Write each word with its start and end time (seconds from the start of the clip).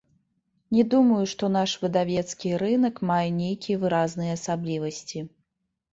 Не 0.75 0.83
думаю, 0.93 1.19
што 1.33 1.49
наш 1.57 1.75
выдавецкі 1.83 2.55
рынак 2.63 2.95
мае 3.13 3.29
нейкія 3.43 3.77
выразныя 3.85 4.31
асаблівасці. 4.39 5.19